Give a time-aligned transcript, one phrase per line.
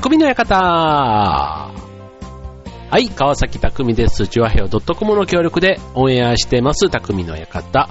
[0.00, 1.74] 匠の館は
[2.98, 4.26] い、川崎匠です。
[4.28, 7.90] チュアヘオ .com の協力でオンエアしてます、匠の館。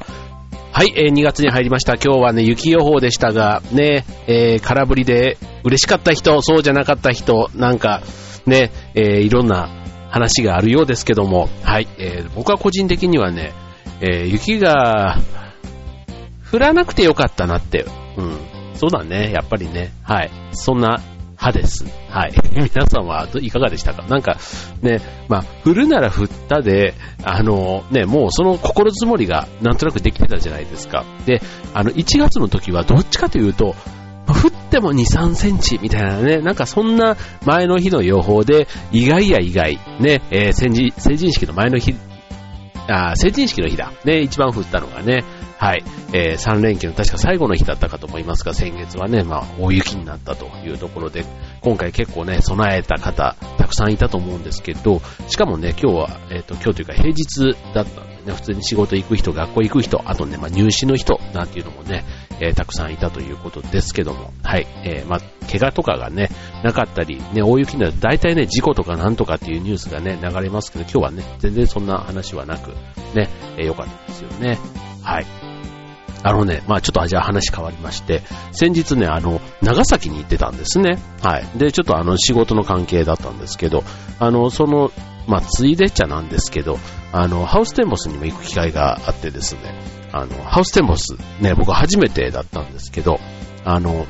[0.72, 1.98] はい、えー、2月に入りました。
[1.98, 8.02] 今日はね、雪予報でしたが、ね、えー、空振りで嬉しかった人、そうじゃなかった人、なんか、
[8.48, 9.70] ね、えー、いろんな
[10.10, 13.54] 話があるようですけども、はい、えー、僕は個人的にはね、
[14.02, 15.20] えー、雪が
[16.52, 17.86] 降らなくてよかったなって、
[18.18, 18.40] うん、
[18.74, 21.04] そうだね、やっぱりね、はい、そんな
[21.40, 21.86] 派です。
[22.10, 22.34] はい。
[22.54, 24.04] 皆さんはいかがでしたか？
[24.04, 24.38] なんか、
[24.82, 25.00] ね、
[25.30, 26.94] まあ、降るなら降ったで、
[27.24, 31.06] あの、ね、もうその心積もりがなんとなくできてたじゃないですか。
[31.26, 31.42] で、
[31.74, 33.76] あの、1月の時はどっちかというと、
[34.28, 41.96] 降っても2、3センチみたいなね、なんかそんな前の日の予報で、意外や意外、ね、えー、成人式の前の日、
[42.88, 43.92] あ成人式の日だ。
[44.04, 45.24] ね、一番降ったのがね、
[45.60, 51.26] はい、えー、3連休の確か最後の日だったかと思いますが、先月はね、まあ、大雪になったというところで、
[51.60, 62.06] 今回結構ね、備えた方、たくさんいたと思うんですけど、しかもね、今日は、えっ、ー、と、今日というか平日だったんでね、普通に仕事行く人、学校行く人、あとね、まあ、入試の人、なんていうのもね、
[62.40, 65.20] えー、たくさんいたということですけども、はい、えー、まあ、
[65.52, 66.30] 怪我とかがね、
[66.64, 72.72] なかったり、ね、大雪になると大体ね、事故とかなんとかっていうニュースがね、流れますけど、今日はね、全然そんな話はなく、
[73.14, 74.58] ね、えー、よかったですよね。
[75.04, 75.49] はい。
[76.24, 81.00] あのね、まあちょっとじゃあ話変わりまして、先日ね、あの、長崎に行ってたんですね。
[81.22, 81.48] はい。
[81.58, 83.84] で、ちょっとあの、仕事の関係だったんですけど、
[84.20, 84.92] あの、その、
[85.28, 86.78] まあついでっちゃなんですけど、
[87.12, 89.62] あの、ハウステンボスにも行く機会があってですね、
[90.12, 93.20] あの、ハウステンボス、ね、僕初めてだったんですけど、
[93.64, 94.06] あの、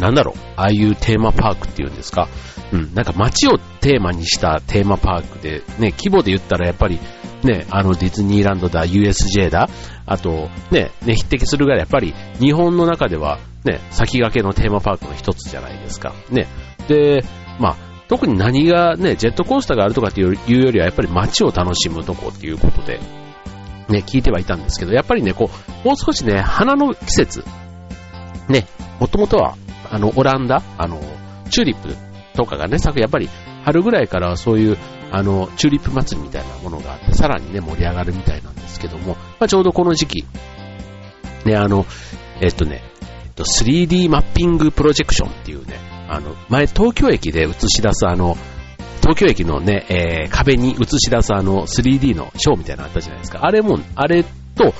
[0.00, 2.28] なんだろう、ああいうテーマパークっていうんですか、
[2.72, 6.98] うん、なんか街をテーマにしたテーマパークで、ね、規模で言ったらやっぱり、
[7.42, 9.68] ね、あのディズニーランドだ、USJ だ、
[10.06, 16.14] あと、ね、ね、匹敵するぐらいやっぱり日本の中では、ね、先駆けのテーマパークの一つじゃないですか。
[16.30, 16.46] ね。
[16.88, 17.24] で、
[17.58, 17.76] まあ、
[18.08, 22.98] 特に何がね、ジェットコースターがあるとかっていうよりはやっぱり街を楽しむとこっていうことで、
[23.88, 25.50] ね、聞いてはいたんですけど、やっぱりね、こ
[25.84, 27.44] う、もう少しね、花の季節、
[28.48, 28.66] ね、
[28.98, 29.56] もともとは、
[29.90, 31.00] あの、オランダ、あの、
[31.50, 31.94] チューリップ
[32.36, 33.28] とかがね、咲く、やっぱり
[33.64, 34.78] 春ぐらいからそういう、
[35.10, 40.24] あの、チューリップ祭りみたいなものがあって、さらにね、盛り上がるみたいなんですけども、まあ、ちょうどこの時期、
[41.44, 41.86] ね、あの、
[42.40, 42.82] えっとね、
[43.24, 45.76] えっと、3D マッピングプロジェクションっていうね、
[46.08, 48.36] あの、前東京駅で映し出すあの、
[49.00, 53.44] 東京駅のね、えー、壁に映し出すあの 3D のショーみたいなのあったじゃないですか。
[53.44, 54.74] あれも、あれと、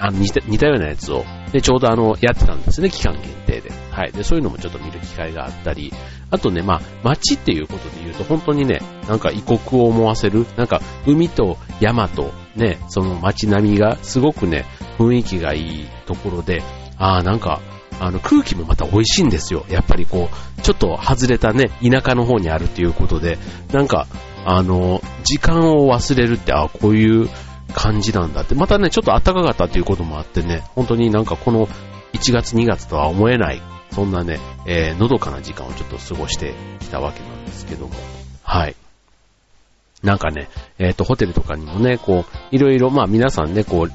[0.00, 3.70] あの似た似たようなやつを、で、ちょうどあの、やってたんですね、期間限定で。
[3.90, 4.12] はい。
[4.12, 5.92] で、そういうのもちょっと見る機会があったり、
[6.30, 14.66] あとね、まあ、街っていうことで言うと、本当にね、なんか異国を思わせる、なんか海と山とね、その街並みがすごくね、
[14.98, 16.62] 雰囲気がいいところで、
[16.98, 17.60] ああ、なんか、
[18.00, 19.64] あの空気もまた美味しいんですよ。
[19.68, 20.28] やっぱりこ
[20.58, 23.38] う、ちょっと外れたね、田舎の方にあるっていうことで、
[23.72, 24.06] なんか、
[24.44, 27.28] あの、時間を忘れるって、あこういう
[27.72, 28.54] 感じなんだって。
[28.54, 31.66] またね、ちょっと暖かかったっていうこともあってね、本当になんかこの
[32.12, 33.62] 1月2月とは思えない、
[33.92, 37.94] そんなね、えー、のどかな時間をちょっと過ごしてきたわけなんですけども、
[38.42, 38.76] はい。
[40.02, 40.48] なんかね、
[40.78, 43.92] えっ、ー、と、ホテルとかにもね、こう、いろいろ、まあ皆さんね、こう、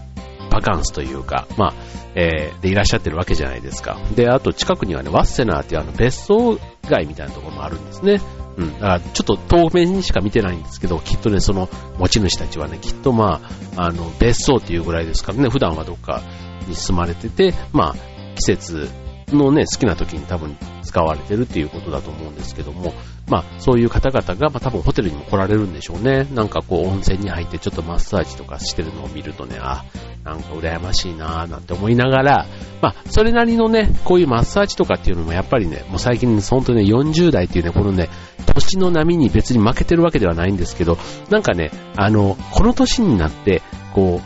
[0.51, 1.73] バカンスというか、まあ、
[2.15, 3.97] えー、でいらっしゃってるわけじゃないですか。
[4.15, 6.59] で、あと近くにはね、ワッセナーっていうあの別荘
[6.89, 8.21] 街みたいなところもあるんですね。
[8.57, 8.73] うん。
[8.73, 13.41] だからちょっと遠目にしか見てないんですけど、きっとね、その持ち主たちはね、きっとま
[13.77, 16.21] あ、あの、別荘っていうぐらいですからね、普段はどっか
[16.67, 17.95] に住まれてて、まあ、
[18.35, 18.89] 季節
[19.33, 22.93] のね、好きな時に多分使われてるっていうことだと思うんですけども、
[23.27, 26.27] まあ、そういう方々が、まあ、多分ホテルにも来られるんでしょうね。
[26.33, 29.85] なんかこう、温泉に入ってちょっとマッサージとかしてるのを見るとね、あ、
[30.23, 32.45] なんか羨ましいなぁなんて思いながら、
[32.81, 38.09] まあ、それなりのね、こういうマッサージとかっていうのもやっぱりね、もう最近、本当にね、40代っていうね、このね、
[38.45, 40.97] 年の波に別に負けてるわけではないんですけど、
[41.29, 43.61] なんかね、あの、この年になって、
[43.93, 44.21] こ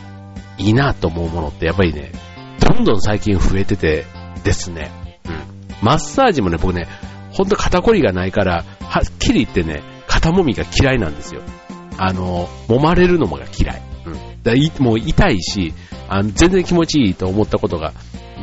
[0.58, 2.10] う、いいなと思うものってやっぱりね、
[2.60, 4.04] どんどん最近増えてて
[4.42, 4.90] ですね、
[5.82, 6.88] マッサージもね、僕ね、
[7.32, 11.42] ほんと肩こりがないから、はっきり言ってね、肩もみが嫌いなんですよ。
[11.96, 13.82] あの、揉まれるのもが嫌い。
[14.06, 14.42] うん。
[14.42, 15.74] だいもう痛いし、
[16.08, 17.92] あの、全然気持ちいいと思ったことが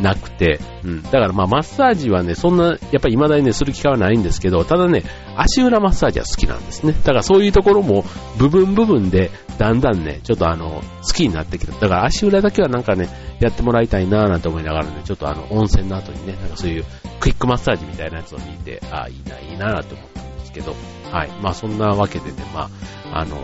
[0.01, 1.03] なくて、うん。
[1.03, 5.03] だからまあマッサージはね、そんな、やっぱり未だにね、する機会はないんですけど、ただね、
[5.37, 6.93] 足裏マッサージは好きなんですね。
[6.93, 8.03] だからそういうところも、
[8.37, 11.73] 部分部分で、だんだんね、ちょっとあの、好きになってきた。
[11.73, 13.09] だから足裏だけはなんかね、
[13.39, 16.85] やってもらいたいなぁなんて思いながらね、ちょっとあの、温泉の後にね、なんかそういう
[17.19, 20.75] クイックマッサージみたいなやつを見て、ああ、いいな、いいなぁって思ったんですけど、
[21.11, 21.29] はい。
[21.41, 22.69] まあそんなわけでね、ま
[23.11, 23.37] あ、あの、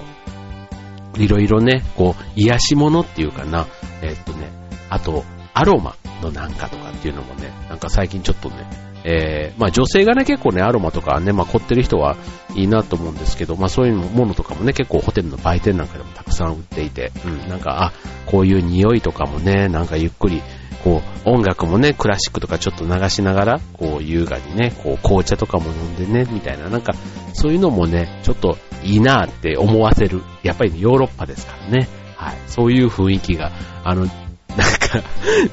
[1.18, 3.68] いろいろね、こう、癒し物っていうかな、
[4.01, 4.51] えー、っとね、
[4.89, 8.56] あと、アロマのなんかとかっていうのもね、なんか最近ちょっとね、
[9.03, 12.15] えー、まあ女性がね、結構ね、アロマとかね、まあ凝ってる人は
[12.56, 17.94] いいなと思うんですけど、まあそういうものとかもね、結構ホテルの売店なんかでもたくさん売っていて、うん、なんか、あ、
[18.25, 20.42] こういう匂いとかもね、なんかゆっくり、
[20.83, 26.94] こう、音楽もね、クラシックとかちょっと流しながら、こう、優雅にね、こう、紅茶とかも飲んでね、みたいな、なんか、
[27.33, 30.21] そういうのもね、ちょっといいなって思わせる。
[30.44, 31.88] やっぱり、ヨーロッパですからね。
[32.15, 32.38] はい。
[32.48, 33.51] そういう雰囲気が、
[33.83, 34.07] あの、
[34.57, 35.03] なんか、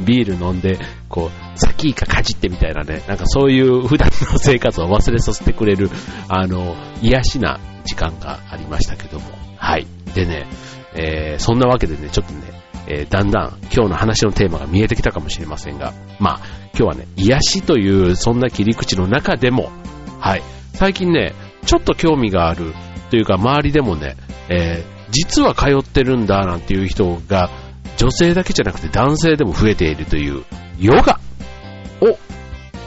[0.00, 0.78] ビール飲んで、
[1.08, 5.90] こう、サキイカかじってみたいなね、なんかそういう普段の生活を忘れさせてくれる、
[6.28, 9.26] あの、癒しな時間がありましたけども。
[9.56, 9.86] はい。
[10.14, 10.46] でね、
[10.94, 12.40] えー、そんなわけでね、ちょっとね、
[12.86, 16.40] えー、だんだん今日の話のテーマが見えてきたかもしれませんが、まあ、
[16.74, 19.70] 今日はね、癒しというそんな切り口の中でも、
[20.18, 20.42] はい、
[20.72, 21.34] 最近ね、
[21.66, 22.72] ちょっと興味がある
[23.10, 24.16] というか、周りでもね、
[24.48, 27.50] えー、実は通ってるんだなんていう人が、
[27.98, 30.44] 女性だけじゃなくて男性でも増えているという
[30.78, 31.18] ヨガ
[32.00, 32.16] を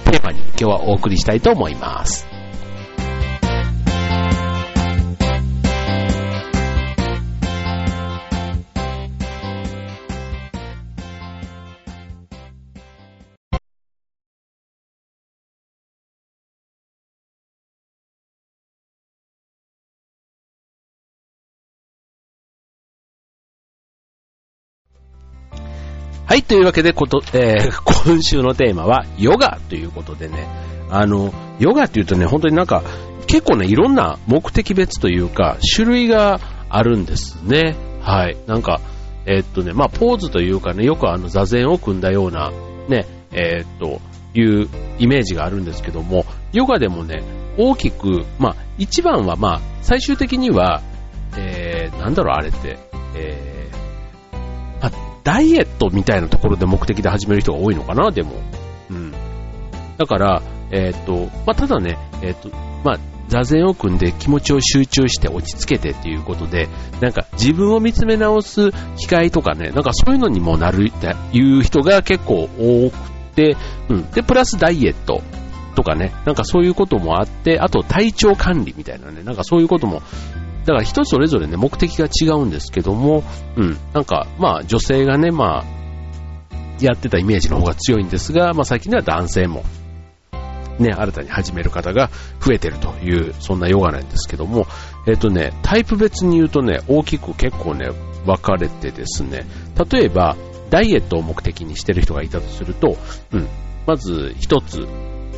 [0.09, 2.30] テーマに今日はお送りしたいと思います。
[26.25, 30.47] はい、というわけでこと、えー、 今週のテーマはヨガということでね、
[30.89, 32.83] あの、ヨガって言うとね、本当になんか、
[33.27, 36.39] 結構ね、いろんな目的別というか、種類が
[36.69, 37.75] あるんですね。
[38.01, 38.37] はい。
[38.47, 38.81] なんか、
[39.25, 42.51] えー、っとね、まあ、ポーズというかね、よくあの、座禅を組んだような、
[42.89, 44.01] ね、えー、っと、
[44.33, 44.69] いう
[44.99, 47.23] イメージがあるんですけども、ヨガでもね、
[47.57, 50.81] 大きく、まあ、一番はまあ、最終的には、
[51.37, 52.77] えー、なんだろう、あれって、
[53.15, 53.50] えー、
[55.23, 58.33] ダイエットみたいなところで目的で始める人が多いのかな、でも。
[58.89, 59.13] うん。
[59.97, 60.41] だから、
[60.71, 62.49] えっ、と、まあ、ただね、えっ、と、
[62.83, 66.67] まあ、座禅を組んで気持ちを集中して落ち着けてっていうことで、
[66.99, 73.55] なんか自分を見つめ直す機会とかね、なんかそういうのにもなるっていう人が結構多くて、
[73.89, 74.11] うん。
[74.11, 75.21] で、プラスダイエット
[75.75, 80.01] とかね、なんかそういうこともあって、あと体調管理みたいなね、なんかそういうことも
[80.61, 83.23] だから人それぞれね、目的が違うんですけども、
[83.57, 85.65] うん、なんか、まあ女性がね、まあ、
[86.79, 89.63] やってたイメージの方が強いんですが、まあ最近では男性も、
[90.79, 92.09] ね、新たに始める方が
[92.39, 94.67] 増えてるという、そんなヨガなんですけども、
[95.07, 97.89] えっ、とね、タイプ別に言うとね、大きく結構ね、
[98.25, 99.45] 分かれてですね、
[99.91, 100.35] 例えば、
[100.69, 102.97] ダイエットを目的にしてる人がいたとすると、
[103.31, 103.47] うん、
[103.85, 104.87] まず一つ、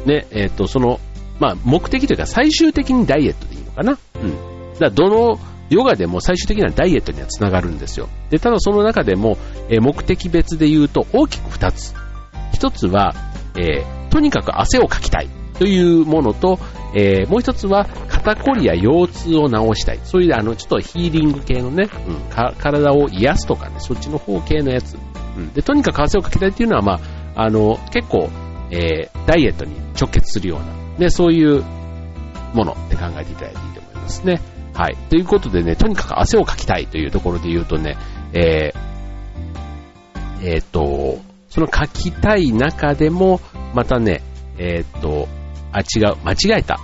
[0.05, 0.99] ね、えっ、と、その、
[1.39, 3.97] まあ目的というか最終的にダイエットでいいのかな？
[4.21, 4.52] うん。
[4.79, 5.39] だどの
[5.69, 8.09] ヨガでも最終的にはダイエットにはつながるんですよ。
[8.29, 9.37] で、ただその中でも、
[9.69, 11.93] え目的別で言うと大きく2つ。
[12.53, 13.13] 1つは、
[13.57, 16.59] えー、とにかく汗をかきたいというものと、
[16.95, 19.99] えー、もう1つは肩こりや腰痛を治したい。
[20.03, 22.15] そういうあの、ちょっとヒーリング系のね、うん、
[22.57, 24.97] 体を癒すとかね、そっちの方系のやつ。
[25.37, 26.99] うん、で、とにかく汗をかきたいっていうのは、ま
[27.35, 28.29] あ、あの、結構、
[28.69, 30.65] えー、ダイエットに直結するような、
[30.99, 31.63] ね、そういう
[32.53, 34.52] ものって考えていただいていいと思いますね。
[34.73, 34.97] はい。
[35.09, 37.97] ということでね、とにかく汗をかきたいというところで言うとね、
[38.33, 38.93] えー、
[40.43, 43.39] えー、っと、そのかきたい中でも、
[43.75, 44.21] またね、
[44.57, 45.27] えー、っと、
[45.71, 46.79] あ、違う、間違えた。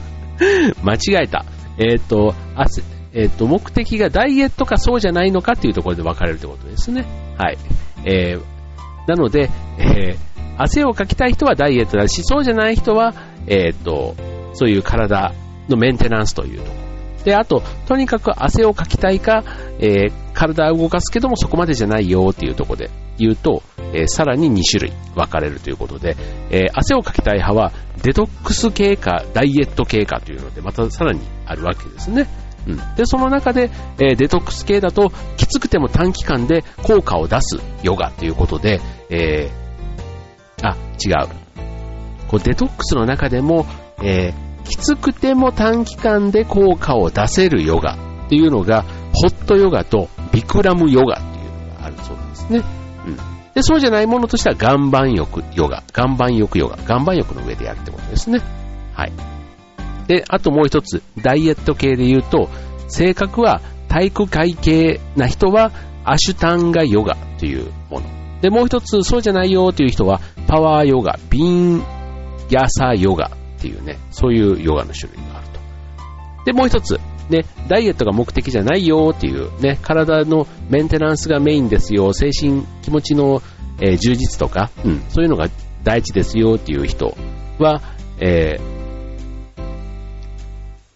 [0.84, 1.44] 間違えた。
[1.78, 2.82] えっと、汗、
[3.12, 7.06] えっと、目的がダイエットかそうじゃないのかっていうところで分かれるってことですね。
[7.38, 7.58] はい。
[8.04, 8.42] えー、
[9.08, 10.16] なので、えー、
[10.58, 13.14] 汗をかきたい人はダイエットだし、そうじゃない人は、
[13.46, 14.14] えっと、
[14.52, 15.32] そういう体
[15.68, 16.85] のメンテナンスというところ。
[17.26, 19.42] で、あと、とにかく汗をかきたいか、
[19.80, 26.16] えー、体を動かすけどもそこまでじゃないよっていうところで言うと、えー、さらに2種類分かれるということで、
[26.50, 27.72] えー、汗をかきたい派は
[28.04, 32.28] デトックス経過、ダイエット経過というので、またさらにあるわけですね。
[32.68, 38.80] うん、で、その中で、えー、デトックス系だと、きつくても短期間で効果を出すヨガということで、
[39.10, 41.28] えー、あ、違う。
[42.28, 43.66] こうデトックスの中でも、
[44.00, 47.94] えー、きつくても短期間で効果を出せるヨガ
[48.26, 48.82] っていうのが、
[49.14, 52.62] ホットヨガとビクラムヨガっていうのがあるそうですね。
[53.06, 53.16] うん。
[53.54, 58.40] で、そうじゃないものとしては岩盤浴ヨガ、岩盤浴ヨガ、岩盤浴の上でやるってことですね。
[58.92, 59.12] はい。
[60.08, 62.48] で、あともう一つ、ダイエット系で言うと、
[62.88, 65.72] 性格は体育会系な人は
[66.04, 68.06] アシュタンガヨガというもの。
[68.40, 71.82] で、もう一つ、そうじゃないよという人は、パワーヨガ、ビン
[72.50, 73.30] ヤサヨガ
[73.66, 75.60] っていうね、そういうヨガの種類があると。
[76.44, 83.42] で、もう一つ、ね、ダイエットが目的じゃないよっていうね、体のメンテナンスがメインですよ、精神、気持ちの、
[83.80, 85.48] えー、充実とか、うん、そういうのが
[85.82, 87.16] 大事ですよっていう人
[87.58, 87.82] は、
[88.20, 88.58] え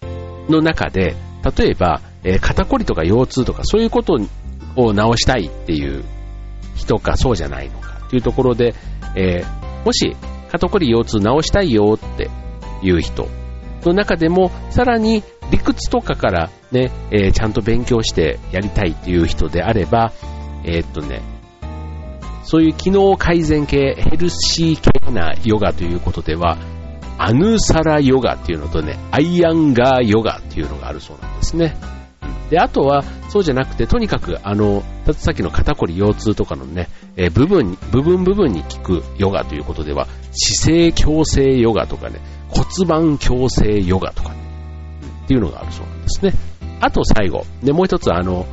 [0.03, 1.17] ー、の中で、
[1.59, 4.15] 例えば、えー、肩こりとか腰痛とかそういうこと
[4.77, 6.05] を治したいっていう
[6.77, 8.75] 人かそうじゃないのかっていうところで、
[9.17, 10.15] えー、もし
[10.51, 12.29] 肩こり腰痛治したいよって
[12.83, 13.29] いう人
[13.85, 20.13] の中でもさらに理屈とかからね、えー、ちゃんと勉強してやりたいという人であれば、
[20.65, 21.23] えー、っとね、
[22.45, 26.59] そういう機能改善系、ヘルシー系なヨガということでは、
[27.19, 31.77] アヌサラヨガっていうのとね、アイアンガーヨガっていうのがあるそうなんですね。
[32.51, 44.37] で、あとは、そうじゃなくて、とにかく、あの、さっきの肩こり腰痛とかのね、えー、部分、部分部分に効くヨガということでは、姿勢矯正ヨガとかね、骨盤矯正ヨガとかね、
[45.25, 46.33] っていうのがあるそうなんですね。
[46.81, 48.47] あと最後、で、もう一つ、あの、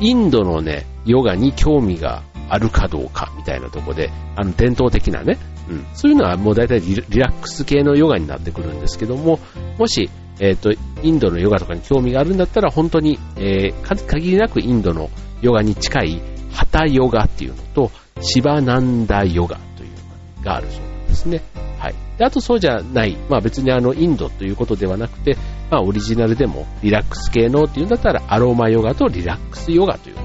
[0.00, 9.38] インドのね、ヨガに興味があるかどうかみたいなとこで、あの、伝統的なね、うん、そういうのはもう大体リラックス系のヨガになってくるんですけども、
[9.78, 10.10] もし、
[10.40, 10.72] えっ、ー、と、
[11.02, 15.10] インドのヨガとかに興味があるんだったら、本当に、えー、限りなくインドの
[15.42, 19.90] ヨガに近い、ハタヨガっていうのと、シバナンダヨガという
[20.38, 21.42] のがあるそうなんですね。
[21.78, 21.94] はい。
[22.18, 25.36] であとそうじゃない、まあ別にあの、インドということではなくて、
[25.70, 30.22] まあオリジナルでもリラックス系のっていうんだったら、アロマヨガとリラックスヨガというね、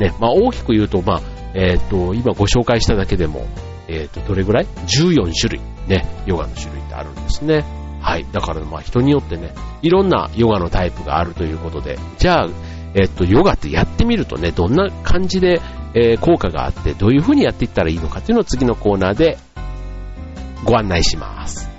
[0.00, 1.20] ね、まあ大きく言うと、まあ、
[1.54, 3.46] えっ、ー、と、今ご紹介しただけでも、
[3.88, 7.83] えっ、ー、と、どれぐらい ?14 種類、ね、ヨガの種類ってあるんですね。
[8.04, 8.26] はい。
[8.32, 12.48] だからまあ人によってね、いろんなヨガのタイプがあるということで、じゃあ、
[12.94, 15.62] えっと、ヨガってやってみるとね、どんな感じで、
[15.94, 19.38] えー、効果があって、どういう風にやっていったらいいのかっていうのを次のコーナーで
[20.64, 21.73] ご案内します。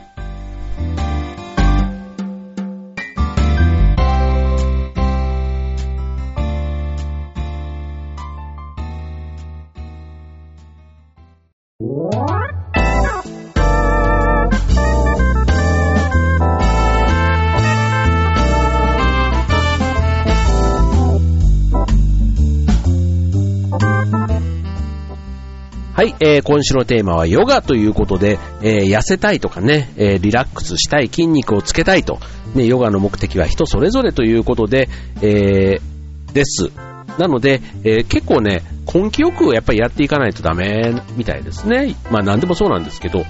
[26.19, 32.19] えー、今週のテーマはヨガということで、えー、痩せたいとかね、えー、リラックスしたい、筋肉をつけたいと、
[32.53, 34.89] ね、ヨガの目的は人それぞれということで、
[35.21, 36.71] えー、です。
[37.17, 41.95] なので、えー、結構ね、根気よくやっぱりやっていかないとダメみたいですね。
[42.11, 43.23] まあ何でもそうなんですけど、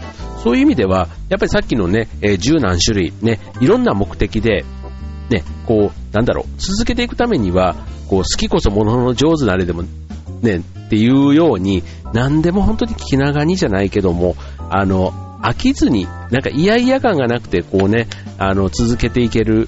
[0.43, 4.65] そういう意味では、やっぱりさっきのね、えー、十何種類、ね、いろんな目的で、
[5.29, 7.75] ね、こう、なんだろう、続けていくためには、
[8.07, 9.83] こう、好きこそものの上手なあれでも、
[10.41, 14.35] ね、っていうように、何でも本当に気長にじゃないけども、
[14.69, 15.11] あの、
[15.41, 19.67] 飽きずに、なんか嫌々感がなくて、こうね、あの、続けていける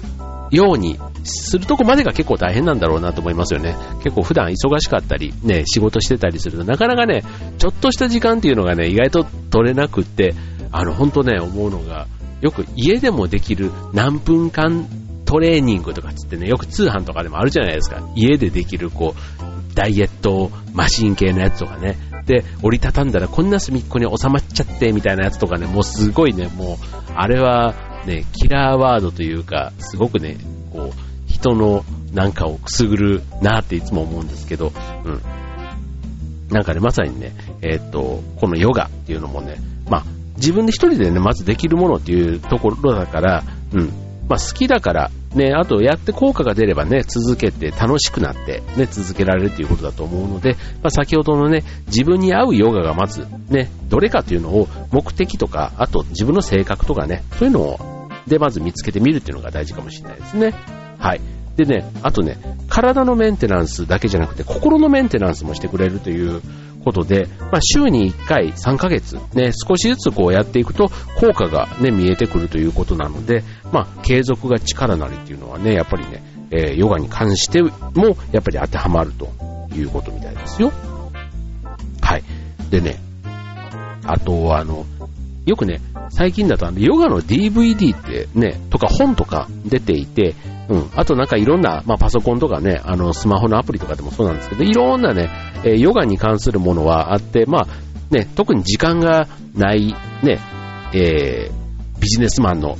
[0.50, 3.76] ようにするとこまでが結構大変なんだろうなと思いますよね。
[4.02, 7.22] 結構普段忙しかったり、ね、仕事してたりすると、なかなかね、
[7.58, 10.34] ちょっとした時間っていうのがね、意外と取れなくって、
[10.70, 12.06] あの、本当ね、思うのが、
[12.40, 14.86] よく家でもできる何分間
[15.24, 18.00] トレーニングとかつってね、よく通販とかでもあるじゃないですか。
[18.14, 21.96] 家でできる、こう、ダイエットマシン系のやつとかね。
[22.26, 26.76] で、折りたたんだらこんな隅っこに収まっちゃってみたいなやつとかね、もうすごいね、もう、
[27.14, 30.36] あれはね、キラーワードというか、すごくね、
[30.72, 34.72] こう、人のなんかをくすぐるなっていつも思うんですけど、
[35.04, 35.22] うん。
[36.50, 37.32] なんかね、まさにね、
[37.62, 39.58] えー、っと、このヨガっていうのもね、
[39.88, 40.04] まあ、
[40.36, 43.92] 自分で一人でね、まずできるものっていうところだから、うん。
[44.28, 60.54] まあ、好きだから、ね、あとやって効果が出ればね、続けて楽しくなって、ね、続けられるということだと思うので、まあ、先ほどのね、自分に合うヨガがまず、ね、どれかというのを目的とか、あと自分の性格とかね、そういうのを、でまず見つけてみるっていうのが大事かもしれないですね。
[60.98, 61.20] はい。
[61.56, 62.36] でね、あとね、
[62.68, 66.40] 体のメンテナンスだけじゃなくて、心のメンテナンスもしてくれるという
[66.88, 77.70] ことで、まあ、週に1回3ヶ月、ね、少しずつこうやっていくと効果が、ね、見えてくるということなので、まあ、継続が力なりっていうのはね、やっぱりね、えー、ヨガに関しても
[78.32, 79.28] やっぱり当てはまると
[79.74, 80.72] いうことみたいですよ。
[82.00, 82.22] はい。
[82.70, 82.96] でね、
[84.06, 84.86] あと、あの、
[85.44, 90.34] よくね、最近だとあの、ヨガの DVD ってね、とか本とか出ていて、
[90.68, 90.90] うん。
[90.94, 95.30] あとなんかいろんな、まあ、パソコンとかね、あの、スマホのアプリとかでもそうなんですけど、いろんなね、
[95.64, 97.66] え、ヨガに関するものはあって、まあ、
[98.14, 100.38] ね、特に時間がない、ね、
[100.94, 102.76] えー、ビジネスマンの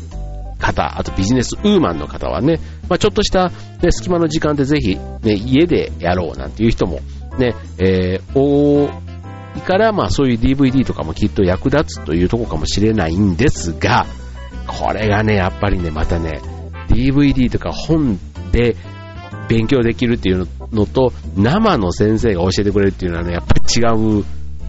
[0.58, 3.50] 方、あとビジネスウーマンの方はね、まあ、ちょっとした、
[3.82, 7.00] ね、隙間の時間でぜひ、ね、家でやろうなんていう人も、
[7.38, 8.90] ね、えー、多
[9.56, 14.06] いから、まあそういう DVD とかもきっと役立つというとこかもしれないんですが、
[14.66, 16.40] これがね、やっぱりね、またね、
[16.88, 18.18] DVD とか本
[18.52, 18.76] で
[19.48, 24.24] 勉強できるっていうのと、生の先生が教えてくれるっていうのはね、やっぱり違う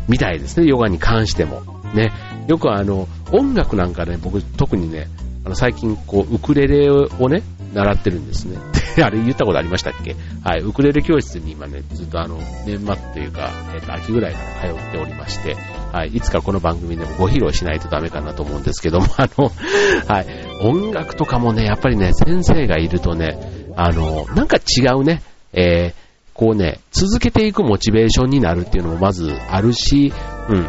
[0.08, 1.62] みたいですね、ヨガに関しても。
[1.94, 2.12] ね。
[2.48, 5.08] よくあの、音楽なんかね、僕特にね、
[5.46, 8.58] あの最近こう、ウクレレをね、習ってるんですね。
[9.04, 15.56] あれ言ったことありましたっけはい、ウクレレ教室に今ね、ずっとあの、年末というか、えっ、と、秋ぐらいから通っておりまして、
[15.92, 19.52] はい、いつかこの番組でもご披露しないとダメかなと思うんですけども、あの、
[20.08, 23.38] はい、音楽とかもね、やっぱりね、先生がいるとね、
[23.76, 25.22] あの、なんか違うね、
[25.54, 30.14] えー、こうね、続けていくモチベーションになるっていうのもまずあるし、
[30.50, 30.64] うん。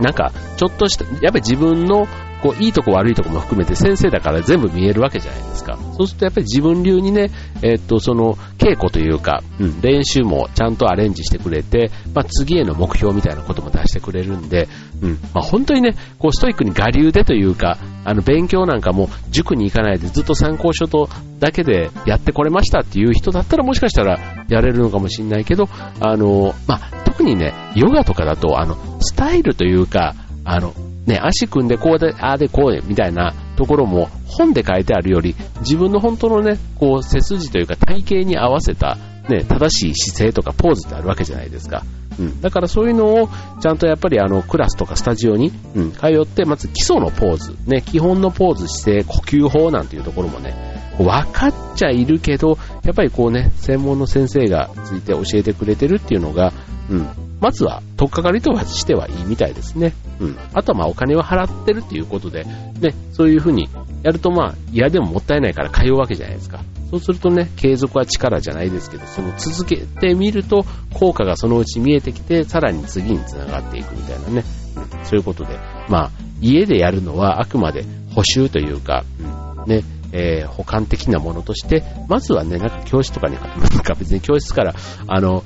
[0.00, 2.06] なんか、ちょっとした、やっぱり自分の
[2.42, 5.78] こう、いいとこ悪いとこも含めて先生だから全部見えるわけじゃないですか。
[5.96, 7.30] そうするとやっぱり自分流にね、
[7.62, 14.68] えー、っと、その、稽古というか、うん、練習もちゃんとアレンジしてくれて、まあ、次への目標みたいなことも出してくれるんで、
[15.00, 21.08] うん、まあ、本当にね、こう、ストイックに我流でというか、あの、勉強なんかも塾に行かないでずっと参考書と
[21.38, 24.18] だけでやってこれましたっていう人だったらもしかしたら
[24.48, 25.68] やれるのかもしれないけど、
[26.00, 30.74] あの、まあ、特にね、ヨガとかだと、あの、スタイルというか、あの、
[31.06, 41.84] ね、足組んでこうで、ああでこうで、みたいなところも本で書いてあるより、自分の本当のね、こう背筋というか体型に合わせた、ね、正しい姿勢とかポーズってあるわけじゃないですか。
[42.18, 42.40] うん。
[42.40, 43.28] だからそういうのを、
[43.60, 50.54] ちゃんとやっぱりあの、クラスとかスタジオに、うん、通って、まず基礎のポーズ、ね、基本のポーズ、姿勢、呼吸法なんていうところもね、
[50.98, 56.52] 分かっちゃいるけど、やっぱりこうね、専門の先生がついて教えてくれてるっていうのが、
[56.90, 57.08] うん、
[57.42, 59.94] まずは、とっかかりとはしてはいいみたいですね。
[60.20, 60.38] うん。
[60.54, 63.68] あとはまあお金は払ってるっていうことで、ね、そういうふうに
[64.04, 66.60] やるとまあ嫌でももったいないから通うわけじゃないですか。
[66.88, 74.44] そうするとね、継続は力じゃないですけど、その続けてみると、効果がそのうち見えてきて、さらに次につながっていくみたいなね。
[74.76, 75.58] うん、そういうことで、
[75.88, 77.84] まあ、家でやるのはあくまで
[78.14, 79.82] 補修というか、うん、ね、
[80.12, 83.48] えー、補完的なものとして、まずはね、なんか教室とかに、 なん
[83.82, 84.74] か別に教室から、
[85.06, 85.42] あの、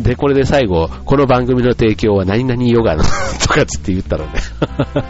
[0.00, 3.02] で、これで最後、この番組の提供は何々ヨガの
[3.40, 4.32] とかつって言ったらね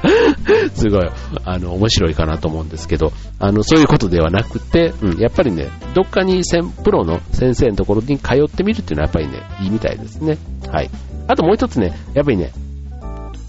[0.75, 1.11] すごい、
[1.45, 6.42] あの、面白いかなと思うんですけど、あの、そういうことではなくて、うん、やっぱりね、どっかに
[6.83, 10.38] プロの先生のところに通ってみるっていうのはやっぱりね、いいみたいですね。
[10.70, 10.90] はい。
[11.29, 12.53] あともう一つね、やっぱりね、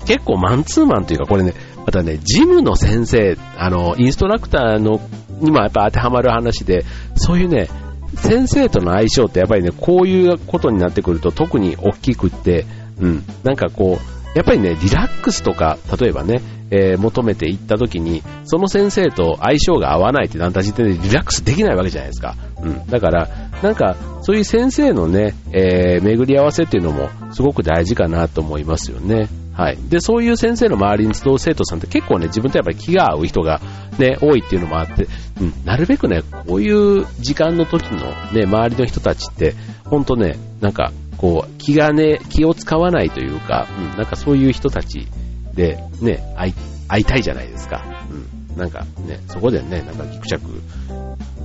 [0.06, 1.54] 結構マンツーマンというか、これね、
[1.86, 5.02] またね、ジムの先生、あの、インストラクターの
[5.40, 7.68] にもやっぱ当てはまる話で、そういうね、
[8.16, 12.66] 先生との相性ってやっぱりね、こういうことになってくると特に大きくって、
[13.00, 16.42] うん、なんかこう、やっぱりね、リラックスとか、例えばね、
[16.72, 22.36] えー、求めていった時に、その先生と相性が合わないってなった時点でリラックスできないわけじゃないですか。
[22.62, 22.88] うん。
[22.88, 23.30] だから、
[23.62, 29.30] なんか、そういう先生のね、えー、巡り合わせっていうのもすごく大事かなと思いますよね。
[29.56, 29.78] はい。
[29.90, 33.62] で、そういう先生の周りに集う生徒さんって結構ね、自分とやっぱり気が合う人が
[33.98, 35.08] ね、多いっていうのもあって、
[35.40, 45.08] うん、なるべくね、こういう時間の時のね、周りの人たちって、ほんとね、なんか、こう、気がね、気を使わないというか、うん、なんかそういう人たち
[45.54, 46.54] で、ね、会い、
[46.90, 47.86] 会いたいじゃないですか。
[48.12, 48.58] うん。
[48.58, 50.48] なんかね、そこでね、なんかギクシャク、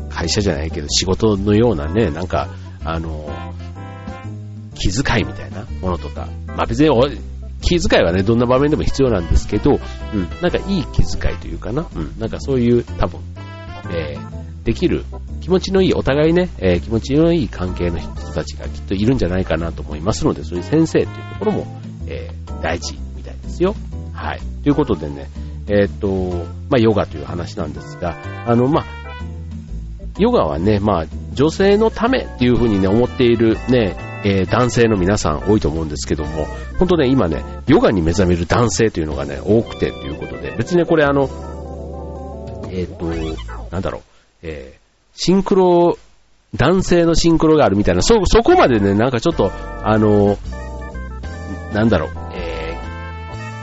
[0.08, 2.48] 会社じゃないけど仕事のようなね、なんか、
[2.84, 3.28] あの、
[4.74, 6.90] 気遣いみたいなものとか、まあ別に
[7.60, 9.80] 気遣いはね、どんな場面でも必要なんですけど、
[10.14, 13.20] うん、なんかいい気遣いというかな、うん、なんかそういう多分、
[13.92, 15.04] えー、できる、
[15.40, 23.74] 気持ちのいい、お互いね、えー、気持ちのいい関係の人たちがきっといるんじゃないかなと思いますので、そういう先生というところも、えー、大事みたいですよ。
[24.12, 24.40] はい。
[24.62, 25.28] ということでね、
[25.66, 28.84] えー、っと、まあ、ヨガという話なんですが、あの、まあ、
[30.18, 36.46] ヨガはね、まあ、女性のためっていうふうにね、思っているね、えー、男性の皆さん多いと思うんですけども、
[36.78, 41.28] 本当ね、今ね、ヨガに目覚める男性というのがね、多くてということで、別にね、これあの、
[42.70, 43.06] えっ、ー、と、
[43.70, 44.02] なんだろう、
[44.42, 44.80] えー、
[45.14, 45.98] シンクロ、
[46.54, 49.50] 男性のシンクロがあるみたいな、そ、そこまでね、なんかちょっと、
[49.84, 50.36] あの、
[51.72, 52.76] なんだろう、え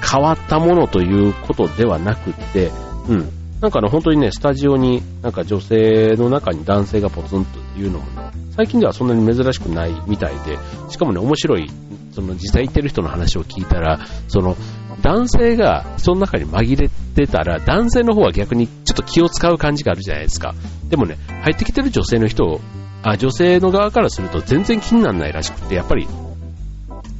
[0.02, 2.72] ー、変わったものということではなくて、
[3.10, 3.30] うん。
[3.62, 10.58] なんかね、本当にね、スタジオになんか女性の中に男性がポツンというのもね、最近ではそんなに珍しくないみたいで、
[10.90, 11.70] しかもね、面白い、
[12.12, 14.56] その実際行ってる人の話を聞いたら、その、
[15.02, 20.56] 男性がその中に紛れてたら、男性の方は逆にちょっと気を使う感じがあるじゃないですか。
[20.90, 22.60] でもね、入ってきてる女性の人
[23.04, 26.08] あ、女性の側からすると全然気にならないらしくて、やっぱり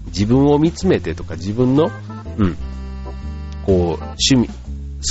[0.08, 1.92] 自分を見つめてとか自分の、
[2.38, 2.56] うん、
[3.66, 4.54] こう、趣味、好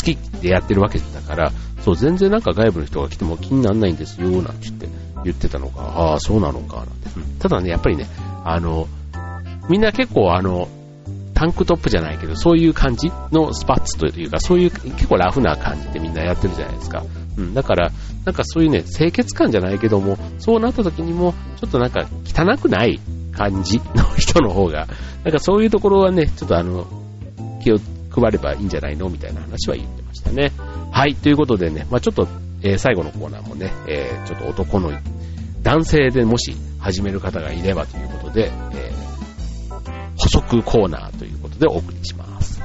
[0.04, 4.88] きでやってるわけだから、そう、全然なんか外部の人が来ても気にならないんですよ、なんて言って、
[5.26, 6.92] 言ってたのが、ああ、そうなのか、なんて。
[7.38, 8.06] ただね、やっぱりね、
[8.44, 8.88] あの、
[9.68, 10.68] みんな結構あの、
[11.34, 17.04] タンクトップじゃないけど、そういう感じのスパッツというか、そういう結構ラフな感じでみんなやってるじゃないですか。
[17.36, 17.92] うん、だから、
[18.24, 22.98] なんかそういうね、清潔感じゃないけども、そうなった時にも、ちょっとなんか汚くない
[23.32, 23.84] 感じの
[24.16, 24.86] 人の方が、
[25.24, 26.86] なんかそういうところはね、ちょっとあの、
[27.62, 27.78] 気を
[28.10, 30.52] 配ればいいんじゃないのみたいな話は言ってましたね。
[30.90, 32.26] はい、ということでね、まあちょっと、
[32.62, 34.92] えー、最後のコーナーもね、えー、ちょっと男の、
[35.66, 39.82] 男性でもし始める方がいればということで、えー、
[40.16, 42.62] 補足コーナーということでお送りします。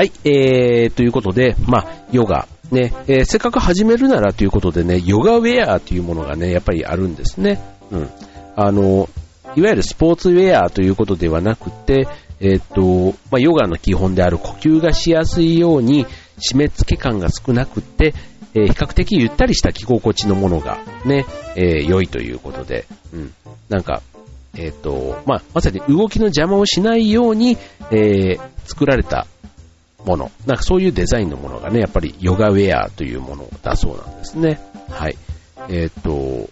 [0.00, 7.60] はい、えー、ということで、まあ、ヨガ、ね、えー、せっかく始めるならということでね、ヨガウェアというものがね、やっぱりあるんですね。
[7.90, 8.08] うん。
[8.56, 9.10] あの、
[9.56, 12.08] いわゆるスポーツウェアということではなくて、
[12.40, 16.06] えっ、と、まあ、ヨガの基本である呼吸がしやすいように、
[16.38, 18.14] 締め付け感が少なくて、
[18.54, 23.34] えー、比較的ゆったりした着心地のものがね、えー、良いということで、うん。
[23.68, 24.00] なんか、
[24.56, 27.58] えっ、と、まあ、まさに動きの邪魔をしないように、
[27.90, 29.26] えー、作られた
[30.04, 30.30] もの。
[30.46, 34.60] なんかそういうデザインのものがね、やっぱりヨガウェアというものだそうなんですね。
[34.88, 35.16] はい。
[35.68, 36.48] えっ、と、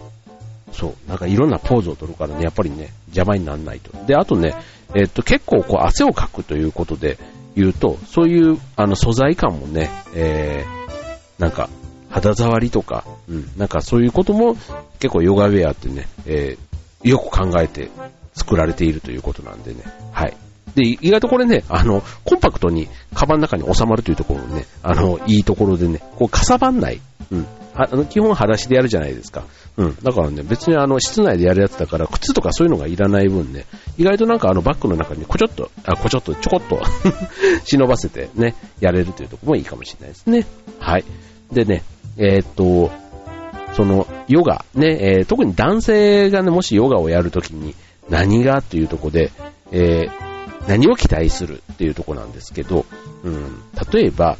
[0.72, 3.90] そう、なんかいろんなポーズを取るからね、やっぱりね、邪魔にならないと。
[4.06, 4.54] で、あとね、
[4.94, 7.18] えっ、と、結構こう汗をかくということで
[7.56, 11.68] 言うと、そういうあの素材感もね、えー、なんか
[12.08, 14.54] 肌触りとか、うん、なんかそういうことも
[14.98, 17.90] 結構ヨガウェアってね、えー、よく考えて
[18.34, 19.82] 作られているということなんでね、
[20.12, 20.36] はい。
[20.78, 27.00] で、意外とこれね、あの、コンパクトにカバンの中に収まるというところね、あの、いいところでね、こう、かさばんない。
[27.32, 27.46] うん。
[27.80, 29.44] あの基本裸足でやるじゃないですか。
[29.76, 29.96] うん。
[30.02, 36.82] だからね、別にあの、室内でやるやつだから、靴とかそういうのがいらない分ね、意外となんかあの、バッグの中にこちょっと、あ、こちょっと、ちょこっと
[37.64, 40.46] 忍ばせてね、やれるというところもいいかもしれないですね。
[40.80, 41.04] はい。
[41.52, 41.84] でね、
[42.16, 42.90] えー、っと、
[43.74, 47.76] その、ヨガ、ね、えー、特に男性がね、もしヨガをやるときに、
[48.08, 49.30] 何がっていうところで、
[49.70, 50.27] えー、
[50.68, 52.84] 何を期待するっていうとこなんですけど、
[53.24, 54.36] うん、例えば、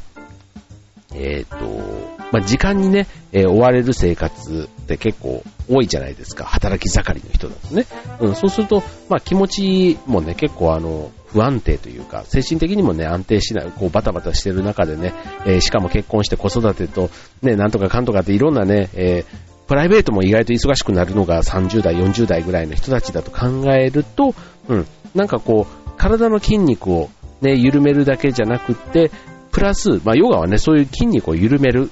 [1.15, 6.45] えっ、ー、と、まあ、時間にね、えー、追われる生活って結構多いじゃないですか。
[6.45, 7.87] 働き盛りの人だとね。
[8.21, 15.15] うん、そうすると、まあ、気持ちもね、結構あの、不安定というか、精神的にもね、安定しない、こうバタバタしてる中でね、
[15.47, 17.11] えー、しかも結婚して子育てと、
[17.41, 19.25] ね、なんとかかんとかっていろんなね、え、
[19.67, 24.35] プライベートも意外と忙しくなるのが30代、40代ぐらいの人たちだと考えると、
[24.69, 29.11] うん、なんかこう、体の筋肉をね、緩めるだけじゃなくって、
[29.53, 31.91] プラス、まあ、ヨガはね、そういう筋肉を緩める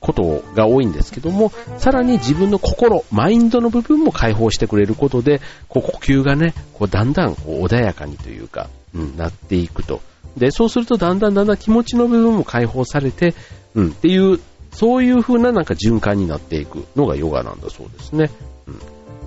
[0.00, 10.00] ことが多いんですけども、さらに自分の心、マインドの部分も解放してくれることで、こう呼吸がね、こうだんだんこう穏やかにというか、うん、なっていくと。
[10.36, 13.34] で、そうするとだんだんだんだん気持ちの部分も解放されて、
[13.74, 14.40] うん、っていう、
[14.72, 18.30] そういう風ななんか循環になっていくのがヨガなんだそうですね。
[18.66, 18.78] うん。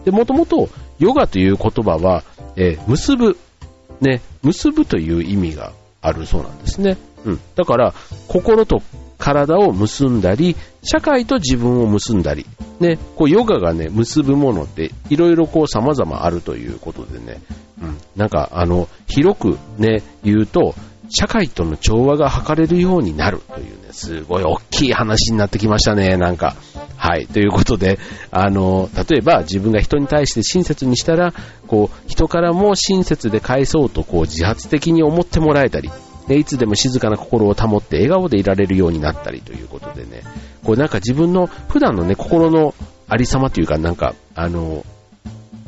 [0.05, 2.23] で、もともと、ヨガという言葉は、
[2.55, 3.37] えー、結ぶ、
[4.01, 6.97] ね、結ぶという意味があるそうなんですね。
[7.25, 7.39] うん。
[7.55, 7.93] だから、
[8.27, 8.81] 心と
[9.17, 12.45] 体を結んだり、社会と自分を結んだり、
[12.79, 17.39] ね、こうヨガがね、結ぶものっていろいろこう様々あるということでね、
[17.81, 17.97] うん。
[18.15, 20.73] なんかあの、広くね、言うと、
[21.09, 26.55] 社会との調和が図れるようになるというね、すごい大きい話になってきましたね、なんか。
[27.01, 27.25] はい。
[27.25, 27.97] ということで、
[28.29, 31.33] あの、例えば自分が人に対して親切にしたら、
[31.65, 35.89] こう、人からも親切で返そうと、こう、自発的に思ってもらえたり、
[36.27, 40.21] ね、いつでも静かな心を保って笑顔でいられるようになったりということでね、
[40.63, 42.75] こうなんか自分の普段のね、心の
[43.09, 44.85] ありさまというか、なんか、あの、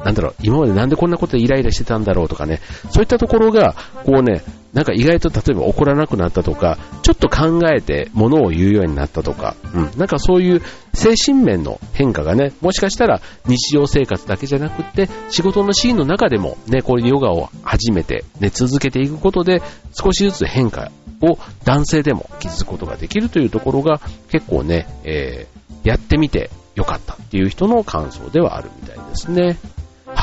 [0.03, 10.61] なんだろう、今までなんでこんなことイライラしてたんだろうとかね、そういったところが、こうね、なんか意外と例えば怒らなくなったとか、ちょっと考えて物を言うようになったとか、うん、なんかそういう
[10.93, 19.61] 精神面の変化がね、もしかしたら日常生活だけじゃなくって、仕事のシーンの中でもね、こういうヨガを始めて、ね、続けていくことで、
[19.93, 29.57] 少しずつ変化を男性でも気づくことができるというところが、結構ね、えー、やってみてよかったっていう人の感想ではあるみたいですね。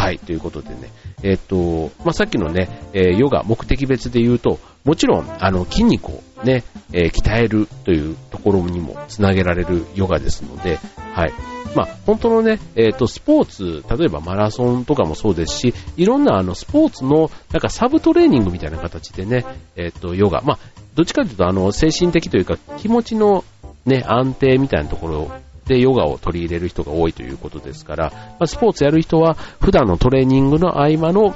[0.01, 0.91] はい、ということでね、
[1.23, 10.79] えっ、と、まあ、さっきのね、えー、ヨガ目的別で言うと、もちろん、あの、筋肉をね、えー、鍛えるというところにもつなげられるヨガですので、
[11.13, 11.33] はい。
[11.77, 19.45] まあ、本当のね、えっ、と、スポーツ、例えばマラソンとかもそうですし、いろんなあの、スポーツの、なんかサブトレーニングみたいな形でね、
[19.77, 20.59] えっ、と、ヨガ、まあ、
[20.95, 23.45] どっちかというと、あの、精神的というか、気持ちの
[23.85, 25.31] ね、安定みたいなところ
[25.70, 31.35] でヨガを取り入れる人が多いということですから、まあ、スポーツやる人は普段のトレーニングの合間の、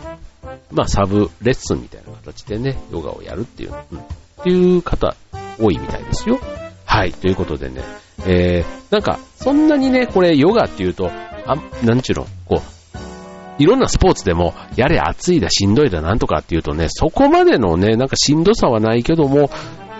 [0.72, 4.02] まあ、サブレッスンみたいな形でね、ヨガをやるっていう、うん、っ
[4.42, 5.14] ていう方
[5.58, 6.40] 多いみたいですよ。
[6.84, 7.82] はい、ということでね、
[8.26, 11.10] えー、なんか、そんなにね、これヨガっていうと、
[11.46, 19.50] あ、なんちゅうの、こう、いろんなスポーツでも、やれ暑いだ、しんどいだ、なんとかっていうとね、そこまでのね、なんかしんどさはないけども、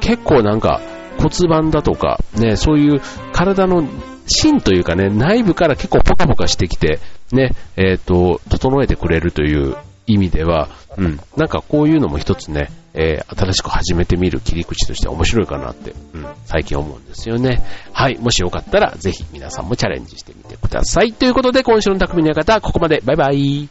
[0.01, 0.81] 結構なんか
[1.19, 3.01] 骨盤だとか、ね、そういう
[3.33, 3.85] 体の
[4.27, 7.01] 芯というかね、内部から結構ポカポカしてきて、
[7.33, 17.63] ね、えっ、ー、と、整えてくれるという意味では、うん、なんかこういうのも一つね、えー、新しく始めてみる切り口として面白いかなって、うん、最近思うんですよね。
[17.93, 21.13] はい、もしよかったらぜひ皆さんもチャレンジしてみてください。
[21.13, 23.03] ということで今週の匠の館、ここまで。
[23.05, 23.69] バイバイ。